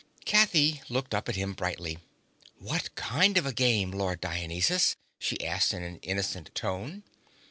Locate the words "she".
5.19-5.45